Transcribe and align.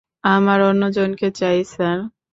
আমার 0.23 0.59
অন্যজনকে 0.61 1.27
চাই, 1.31 1.59
স্যার। 1.65 1.97